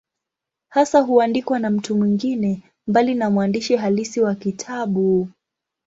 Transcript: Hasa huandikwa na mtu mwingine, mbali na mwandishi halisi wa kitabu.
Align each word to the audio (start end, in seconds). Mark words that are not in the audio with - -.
Hasa 0.69 0.99
huandikwa 1.01 1.59
na 1.59 1.69
mtu 1.69 1.95
mwingine, 1.97 2.63
mbali 2.87 3.15
na 3.15 3.29
mwandishi 3.29 3.75
halisi 3.75 4.21
wa 4.21 4.35
kitabu. 4.35 5.29